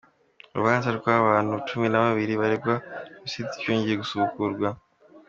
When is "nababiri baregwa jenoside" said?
1.89-3.51